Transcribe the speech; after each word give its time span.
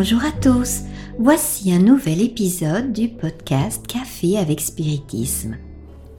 Bonjour 0.00 0.24
à 0.24 0.30
tous, 0.30 0.82
voici 1.18 1.72
un 1.72 1.80
nouvel 1.80 2.22
épisode 2.22 2.92
du 2.92 3.08
podcast 3.08 3.84
Café 3.84 4.38
avec 4.38 4.60
Spiritisme. 4.60 5.56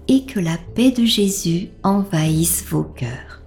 Et 0.09 0.25
que 0.25 0.41
la 0.41 0.57
paix 0.75 0.91
de 0.91 1.05
Jésus 1.05 1.69
envahisse 1.81 2.65
vos 2.67 2.83
cœurs. 2.83 3.41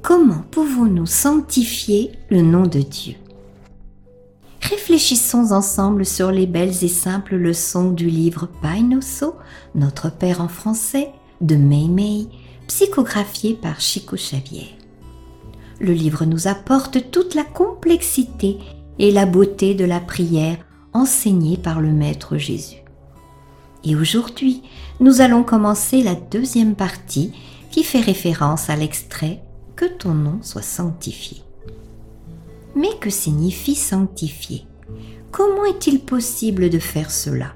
Comment 0.00 0.44
pouvons-nous 0.52 1.06
sanctifier 1.06 2.12
le 2.30 2.40
nom 2.40 2.68
de 2.68 2.78
Dieu? 2.78 3.14
Réfléchissons 4.62 5.50
ensemble 5.50 6.06
sur 6.06 6.30
les 6.30 6.46
belles 6.46 6.84
et 6.84 6.88
simples 6.88 7.34
leçons 7.34 7.90
du 7.90 8.08
livre 8.08 8.48
Painoso, 8.62 9.34
Notre 9.74 10.08
Père 10.08 10.40
en 10.40 10.46
français, 10.46 11.10
de 11.40 11.56
Mei 11.56 11.88
Mei, 11.88 12.28
psychographié 12.68 13.54
par 13.54 13.80
Chico 13.80 14.14
Xavier. 14.14 14.68
Le 15.80 15.94
livre 15.94 16.26
nous 16.26 16.46
apporte 16.46 17.10
toute 17.10 17.34
la 17.34 17.42
complexité 17.42 18.58
et 19.00 19.10
la 19.10 19.24
beauté 19.24 19.74
de 19.74 19.86
la 19.86 19.98
prière 19.98 20.58
enseignée 20.92 21.56
par 21.56 21.80
le 21.80 21.90
Maître 21.90 22.36
Jésus. 22.36 22.82
Et 23.82 23.96
aujourd'hui, 23.96 24.62
nous 25.00 25.22
allons 25.22 25.42
commencer 25.42 26.02
la 26.02 26.14
deuxième 26.14 26.74
partie 26.74 27.32
qui 27.70 27.82
fait 27.82 28.00
référence 28.00 28.68
à 28.68 28.76
l'extrait 28.76 29.42
Que 29.74 29.86
ton 29.86 30.12
nom 30.12 30.38
soit 30.42 30.60
sanctifié. 30.60 31.38
Mais 32.76 32.90
que 33.00 33.08
signifie 33.08 33.74
sanctifier 33.74 34.66
Comment 35.32 35.64
est-il 35.64 36.00
possible 36.00 36.68
de 36.68 36.78
faire 36.78 37.10
cela? 37.10 37.54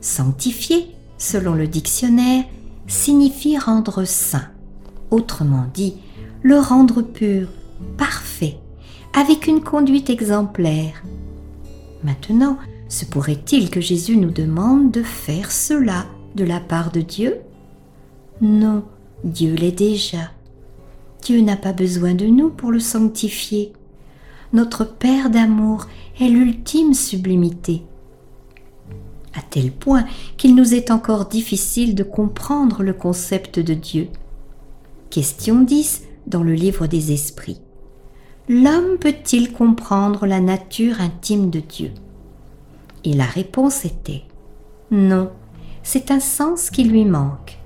Sanctifier, 0.00 0.88
selon 1.18 1.54
le 1.54 1.68
dictionnaire, 1.68 2.44
signifie 2.88 3.58
rendre 3.58 4.04
saint, 4.04 4.48
autrement 5.12 5.66
dit, 5.72 5.94
le 6.42 6.58
rendre 6.58 7.02
pur, 7.02 7.46
parfait, 7.96 8.27
avec 9.18 9.48
une 9.48 9.60
conduite 9.60 10.10
exemplaire. 10.10 11.02
Maintenant, 12.04 12.56
se 12.88 13.04
pourrait-il 13.04 13.68
que 13.68 13.80
Jésus 13.80 14.16
nous 14.16 14.30
demande 14.30 14.92
de 14.92 15.02
faire 15.02 15.50
cela 15.50 16.06
de 16.36 16.44
la 16.44 16.60
part 16.60 16.92
de 16.92 17.00
Dieu? 17.00 17.38
Non, 18.40 18.84
Dieu 19.24 19.56
l'est 19.56 19.72
déjà. 19.72 20.30
Dieu 21.20 21.40
n'a 21.40 21.56
pas 21.56 21.72
besoin 21.72 22.14
de 22.14 22.26
nous 22.26 22.48
pour 22.48 22.70
le 22.70 22.78
sanctifier. 22.78 23.72
Notre 24.52 24.84
Père 24.84 25.30
d'amour 25.30 25.88
est 26.20 26.28
l'ultime 26.28 26.94
sublimité. 26.94 27.82
À 29.34 29.42
tel 29.42 29.72
point 29.72 30.04
qu'il 30.36 30.54
nous 30.54 30.74
est 30.74 30.92
encore 30.92 31.26
difficile 31.26 31.96
de 31.96 32.04
comprendre 32.04 32.84
le 32.84 32.92
concept 32.92 33.58
de 33.58 33.74
Dieu. 33.74 34.06
Question 35.10 35.62
10 35.62 36.02
dans 36.28 36.44
le 36.44 36.54
livre 36.54 36.86
des 36.86 37.10
esprits 37.10 37.58
l'homme 38.48 38.98
peut-il 38.98 39.52
comprendre 39.52 40.26
la 40.26 40.40
nature 40.40 41.00
intime 41.00 41.50
de 41.50 41.60
Dieu? 41.60 41.90
Et 43.04 43.12
la 43.14 43.26
réponse 43.26 43.84
était 43.84 44.24
non, 44.90 45.30
c'est 45.82 46.10
un 46.10 46.20
sens 46.20 46.70
qui 46.70 46.84
lui 46.84 47.04
manque. 47.04 47.58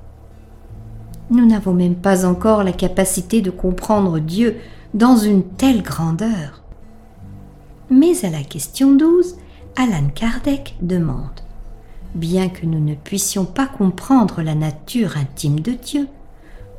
Nous 1.30 1.46
n'avons 1.46 1.72
même 1.72 1.94
pas 1.94 2.26
encore 2.26 2.64
la 2.64 2.72
capacité 2.72 3.42
de 3.42 3.50
comprendre 3.50 4.18
Dieu 4.18 4.56
dans 4.92 5.16
une 5.16 5.44
telle 5.44 5.82
grandeur. 5.82 6.62
Mais 7.90 8.24
à 8.24 8.30
la 8.30 8.42
question 8.42 8.92
12, 8.92 9.36
Alan 9.76 10.08
Kardec 10.14 10.74
demande 10.82 11.40
Bien 12.16 12.48
que 12.48 12.66
nous 12.66 12.80
ne 12.80 12.94
puissions 12.94 13.44
pas 13.44 13.66
comprendre 13.66 14.42
la 14.42 14.56
nature 14.56 15.16
intime 15.16 15.60
de 15.60 15.72
Dieu, 15.72 16.08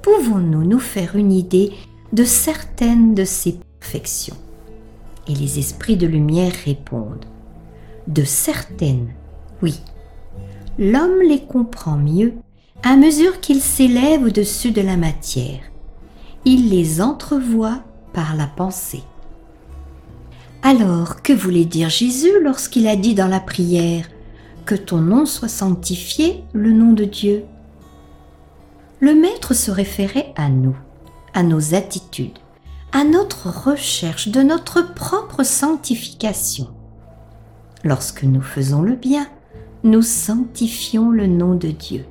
pouvons-nous 0.02 0.66
nous 0.66 0.80
faire 0.80 1.16
une 1.16 1.32
idée 1.32 1.72
de 2.12 2.26
certaines 2.26 3.16
de 3.16 3.24
ses 3.24 3.58
et 5.28 5.36
les 5.36 5.60
esprits 5.60 5.98
de 5.98 6.08
lumière 6.08 6.54
répondent 6.66 7.26
De 8.08 8.24
certaines, 8.24 9.10
oui. 9.62 9.80
L'homme 10.78 11.22
les 11.22 11.44
comprend 11.44 11.98
mieux 11.98 12.34
à 12.84 12.96
mesure 12.96 13.40
qu'il 13.40 13.62
s'élève 13.62 14.24
au-dessus 14.24 14.72
de 14.72 14.82
la 14.82 14.98
matière. 14.98 15.62
Il 16.46 16.70
les 16.70 17.02
entrevoit 17.02 17.80
par 18.12 18.36
la 18.36 18.48
pensée. 18.48 19.04
Alors, 20.62 21.22
que 21.22 21.34
voulait 21.34 21.66
dire 21.66 21.90
Jésus 21.90 22.32
lorsqu'il 22.42 22.88
a 22.88 22.96
dit 22.96 23.16
dans 23.16 23.28
la 23.28 23.40
prière 23.40 24.06
Que 24.66 24.76
ton 24.76 24.98
nom 24.98 25.26
soit 25.26 25.48
sanctifié, 25.48 26.44
le 26.54 26.72
nom 26.72 26.94
de 26.94 27.06
Dieu 27.06 27.46
Le 29.00 29.14
Maître 29.14 29.54
se 29.54 29.72
référait 29.72 30.34
à 30.36 30.50
nous, 30.50 30.76
à 31.34 31.44
nos 31.44 31.76
attitudes, 31.76 32.40
à 32.94 33.04
notre 33.04 33.50
recherche 33.50 34.28
de 34.28 34.44
notre 34.44 34.94
propre 34.94 35.42
sanctification. 35.42 36.68
Lorsque 37.84 38.24
nous 38.24 38.42
faisons 38.42 38.84
le 38.84 38.96
bien, 38.96 39.28
nous 39.84 40.04
sanctifions 40.04 41.10
le 41.10 41.26
nom 41.26 41.56
de 41.56 41.70
Dieu. 41.70 42.06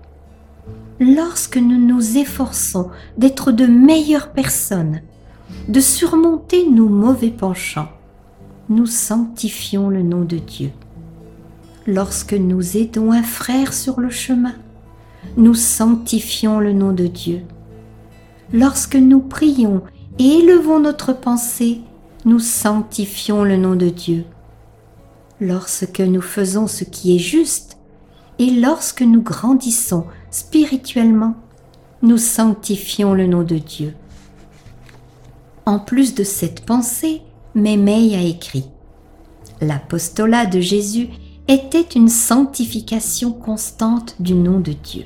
Lorsque 0.98 1.56
nous 1.56 1.78
nous 1.78 2.18
efforçons 2.18 2.90
d'être 3.16 3.52
de 3.52 3.64
meilleures 3.64 4.32
personnes, 4.32 5.02
de 5.68 5.80
surmonter 5.80 6.68
nos 6.68 6.88
mauvais 6.88 7.30
penchants, 7.30 7.88
nous 8.68 8.86
sanctifions 8.86 9.88
le 9.88 10.02
nom 10.02 10.22
de 10.22 10.38
Dieu. 10.38 10.72
Lorsque 11.86 12.34
nous 12.34 12.76
aidons 12.76 13.12
un 13.12 13.22
frère 13.22 13.72
sur 13.72 14.00
le 14.00 14.10
chemin, 14.10 14.54
nous 15.36 15.54
sanctifions 15.54 16.58
le 16.58 16.72
nom 16.72 16.92
de 16.92 17.06
Dieu. 17.06 17.42
Lorsque 18.52 18.96
nous 18.96 19.20
prions 19.20 19.82
élevons 20.18 20.80
notre 20.80 21.12
pensée, 21.12 21.80
nous 22.24 22.38
sanctifions 22.38 23.44
le 23.44 23.56
nom 23.56 23.74
de 23.74 23.88
Dieu. 23.88 24.24
Lorsque 25.40 26.00
nous 26.00 26.20
faisons 26.20 26.66
ce 26.66 26.84
qui 26.84 27.16
est 27.16 27.20
juste 27.20 27.78
et 28.38 28.50
lorsque 28.50 29.02
nous 29.02 29.22
grandissons 29.22 30.06
spirituellement, 30.30 31.34
nous 32.02 32.18
sanctifions 32.18 33.14
le 33.14 33.26
nom 33.26 33.42
de 33.42 33.56
Dieu. 33.56 33.94
En 35.66 35.78
plus 35.78 36.14
de 36.14 36.24
cette 36.24 36.64
pensée, 36.64 37.22
Mémei 37.54 38.14
a 38.14 38.22
écrit 38.22 38.66
L'apostolat 39.60 40.46
de 40.46 40.60
Jésus 40.60 41.08
était 41.48 41.80
une 41.80 42.08
sanctification 42.08 43.32
constante 43.32 44.16
du 44.20 44.34
nom 44.34 44.58
de 44.58 44.72
Dieu. 44.72 45.04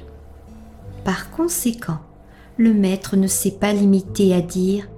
Par 1.04 1.30
conséquent, 1.30 1.98
le 2.56 2.72
Maître 2.72 3.16
ne 3.16 3.26
s'est 3.26 3.58
pas 3.58 3.72
limité 3.72 4.34
à 4.34 4.40
dire 4.40 4.88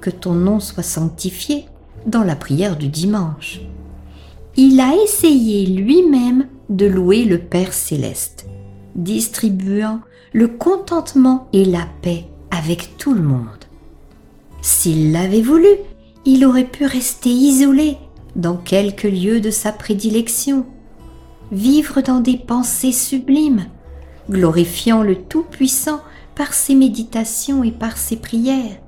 que 0.00 0.10
ton 0.10 0.32
nom 0.32 0.60
soit 0.60 0.82
sanctifié 0.82 1.66
dans 2.06 2.22
la 2.22 2.36
prière 2.36 2.76
du 2.76 2.88
dimanche. 2.88 3.60
Il 4.56 4.80
a 4.80 4.92
essayé 5.04 5.66
lui-même 5.66 6.46
de 6.68 6.86
louer 6.86 7.24
le 7.24 7.38
Père 7.38 7.72
céleste, 7.72 8.46
distribuant 8.94 10.00
le 10.32 10.48
contentement 10.48 11.48
et 11.52 11.64
la 11.64 11.86
paix 12.02 12.24
avec 12.50 12.96
tout 12.98 13.14
le 13.14 13.22
monde. 13.22 13.46
S'il 14.60 15.12
l'avait 15.12 15.42
voulu, 15.42 15.68
il 16.24 16.44
aurait 16.44 16.64
pu 16.64 16.84
rester 16.84 17.30
isolé 17.30 17.96
dans 18.36 18.56
quelques 18.56 19.04
lieux 19.04 19.40
de 19.40 19.50
sa 19.50 19.72
prédilection, 19.72 20.66
vivre 21.52 22.00
dans 22.02 22.20
des 22.20 22.36
pensées 22.36 22.92
sublimes, 22.92 23.66
glorifiant 24.28 25.02
le 25.02 25.16
Tout-Puissant 25.16 26.00
par 26.34 26.52
ses 26.52 26.74
méditations 26.74 27.64
et 27.64 27.72
par 27.72 27.96
ses 27.96 28.16
prières 28.16 28.78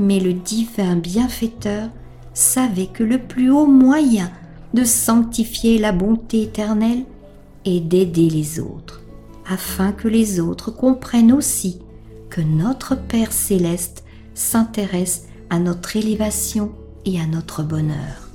mais 0.00 0.18
le 0.18 0.32
divin 0.32 0.96
bienfaiteur 0.96 1.90
savait 2.32 2.86
que 2.86 3.04
le 3.04 3.18
plus 3.18 3.50
haut 3.50 3.66
moyen 3.66 4.30
de 4.72 4.82
sanctifier 4.82 5.78
la 5.78 5.92
bonté 5.92 6.42
éternelle 6.42 7.04
est 7.66 7.80
d'aider 7.80 8.30
les 8.30 8.60
autres, 8.60 9.02
afin 9.46 9.92
que 9.92 10.08
les 10.08 10.40
autres 10.40 10.70
comprennent 10.70 11.32
aussi 11.32 11.80
que 12.30 12.40
notre 12.40 12.96
Père 12.96 13.32
céleste 13.32 14.04
s'intéresse 14.34 15.26
à 15.50 15.58
notre 15.58 15.96
élévation 15.96 16.72
et 17.04 17.20
à 17.20 17.26
notre 17.26 17.62
bonheur. 17.62 18.30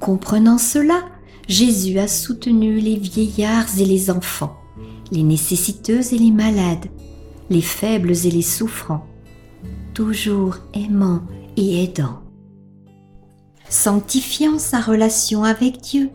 Comprenant 0.00 0.58
cela, 0.58 1.02
Jésus 1.48 1.98
a 1.98 2.08
soutenu 2.08 2.78
les 2.78 2.96
vieillards 2.96 3.78
et 3.78 3.86
les 3.86 4.10
enfants, 4.10 4.56
les 5.12 5.22
nécessiteuses 5.22 6.12
et 6.12 6.18
les 6.18 6.30
malades, 6.30 6.86
les 7.48 7.62
faibles 7.62 8.12
et 8.26 8.30
les 8.30 8.42
souffrants, 8.42 9.06
toujours 9.94 10.56
aimant 10.74 11.22
et 11.56 11.84
aidant. 11.84 12.22
Sanctifiant 13.68 14.58
sa 14.58 14.80
relation 14.80 15.44
avec 15.44 15.80
Dieu, 15.80 16.10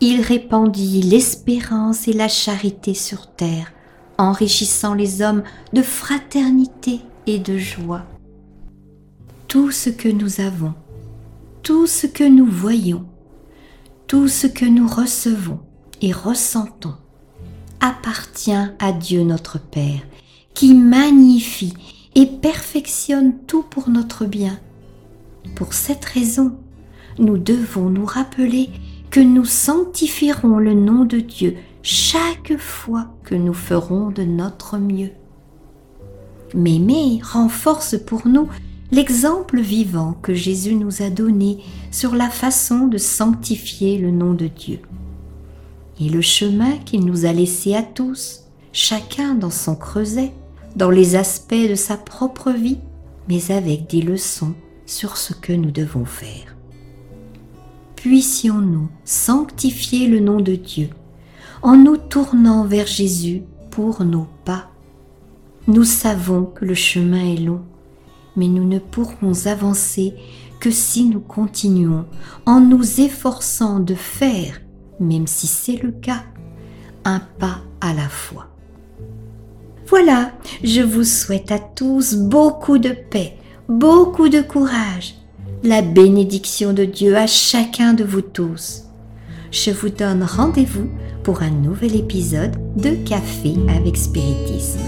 il 0.00 0.20
répandit 0.20 1.02
l'espérance 1.02 2.08
et 2.08 2.12
la 2.12 2.28
charité 2.28 2.94
sur 2.94 3.34
terre, 3.34 3.72
enrichissant 4.18 4.94
les 4.94 5.22
hommes 5.22 5.42
de 5.72 5.82
fraternité 5.82 7.00
et 7.26 7.38
de 7.38 7.56
joie. 7.58 8.02
Tout 9.46 9.70
ce 9.70 9.90
que 9.90 10.08
nous 10.08 10.40
avons, 10.40 10.74
tout 11.62 11.86
ce 11.86 12.06
que 12.06 12.24
nous 12.24 12.46
voyons, 12.46 13.06
tout 14.06 14.28
ce 14.28 14.46
que 14.46 14.64
nous 14.64 14.88
recevons 14.88 15.60
et 16.00 16.12
ressentons 16.12 16.94
appartient 17.80 18.52
à 18.78 18.92
Dieu 18.92 19.22
notre 19.22 19.58
Père, 19.58 20.00
qui 20.54 20.74
magnifie 20.74 21.74
et 22.14 22.26
perfectionne 22.26 23.34
tout 23.46 23.62
pour 23.62 23.88
notre 23.88 24.24
bien. 24.24 24.58
Pour 25.54 25.74
cette 25.74 26.04
raison, 26.04 26.56
nous 27.18 27.38
devons 27.38 27.88
nous 27.90 28.04
rappeler 28.04 28.70
que 29.10 29.20
nous 29.20 29.44
sanctifierons 29.44 30.58
le 30.58 30.74
nom 30.74 31.04
de 31.04 31.20
Dieu 31.20 31.56
chaque 31.82 32.56
fois 32.58 33.08
que 33.24 33.34
nous 33.34 33.54
ferons 33.54 34.10
de 34.10 34.22
notre 34.22 34.78
mieux. 34.78 35.10
Mémé 36.54 37.20
renforce 37.22 37.96
pour 37.98 38.26
nous 38.26 38.48
l'exemple 38.90 39.60
vivant 39.60 40.14
que 40.22 40.34
Jésus 40.34 40.74
nous 40.74 41.02
a 41.02 41.10
donné 41.10 41.58
sur 41.90 42.14
la 42.14 42.28
façon 42.28 42.86
de 42.86 42.98
sanctifier 42.98 43.98
le 43.98 44.10
nom 44.10 44.34
de 44.34 44.46
Dieu. 44.46 44.80
Et 46.00 46.08
le 46.08 46.20
chemin 46.20 46.76
qu'il 46.84 47.04
nous 47.04 47.26
a 47.26 47.32
laissé 47.32 47.74
à 47.74 47.82
tous, 47.82 48.44
chacun 48.72 49.34
dans 49.34 49.50
son 49.50 49.76
creuset, 49.76 50.32
dans 50.76 50.90
les 50.90 51.16
aspects 51.16 51.54
de 51.54 51.74
sa 51.74 51.96
propre 51.96 52.50
vie, 52.50 52.78
mais 53.28 53.50
avec 53.50 53.88
des 53.88 54.02
leçons 54.02 54.54
sur 54.86 55.16
ce 55.16 55.32
que 55.32 55.52
nous 55.52 55.70
devons 55.70 56.04
faire. 56.04 56.56
Puissions-nous 57.96 58.88
sanctifier 59.04 60.08
le 60.08 60.20
nom 60.20 60.40
de 60.40 60.56
Dieu 60.56 60.90
en 61.62 61.76
nous 61.76 61.96
tournant 61.96 62.64
vers 62.64 62.86
Jésus 62.86 63.42
pour 63.70 64.04
nos 64.04 64.26
pas. 64.44 64.70
Nous 65.68 65.84
savons 65.84 66.44
que 66.44 66.64
le 66.64 66.74
chemin 66.74 67.24
est 67.32 67.40
long, 67.40 67.62
mais 68.36 68.48
nous 68.48 68.66
ne 68.66 68.80
pourrons 68.80 69.46
avancer 69.46 70.14
que 70.58 70.70
si 70.70 71.04
nous 71.04 71.20
continuons 71.20 72.06
en 72.46 72.60
nous 72.60 73.00
efforçant 73.00 73.78
de 73.78 73.94
faire, 73.94 74.60
même 74.98 75.26
si 75.26 75.46
c'est 75.46 75.80
le 75.82 75.92
cas, 75.92 76.24
un 77.04 77.20
pas 77.38 77.60
à 77.80 77.94
la 77.94 78.08
fois. 78.08 78.51
Voilà, 79.92 80.32
je 80.64 80.80
vous 80.80 81.04
souhaite 81.04 81.52
à 81.52 81.58
tous 81.58 82.14
beaucoup 82.14 82.78
de 82.78 82.88
paix, 83.10 83.36
beaucoup 83.68 84.30
de 84.30 84.40
courage, 84.40 85.16
la 85.64 85.82
bénédiction 85.82 86.72
de 86.72 86.86
Dieu 86.86 87.14
à 87.14 87.26
chacun 87.26 87.92
de 87.92 88.02
vous 88.02 88.22
tous. 88.22 88.84
Je 89.50 89.70
vous 89.70 89.90
donne 89.90 90.22
rendez-vous 90.22 90.88
pour 91.22 91.42
un 91.42 91.50
nouvel 91.50 91.94
épisode 91.94 92.56
de 92.74 92.94
Café 93.06 93.54
avec 93.68 93.98
Spiritisme. 93.98 94.80